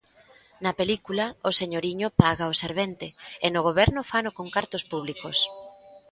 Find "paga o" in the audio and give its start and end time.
2.23-2.57